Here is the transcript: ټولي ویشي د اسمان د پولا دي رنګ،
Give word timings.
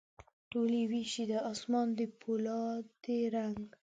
ټولي 0.51 0.81
ویشي 0.91 1.23
د 1.31 1.33
اسمان 1.51 1.87
د 1.97 1.99
پولا 2.19 2.61
دي 3.03 3.19
رنګ، 3.35 3.61